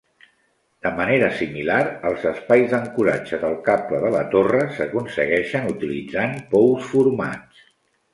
De 0.85 0.91
manera 0.99 1.27
similar, 1.41 1.75
els 2.11 2.23
espais 2.29 2.65
d'ancoratge 2.71 3.39
del 3.43 3.53
cable 3.67 3.99
de 4.05 4.09
la 4.15 4.23
torre 4.31 4.63
s'aconsegueixen 4.79 5.69
utilitzant 5.75 6.35
pous 6.55 6.89
formats. 6.95 7.61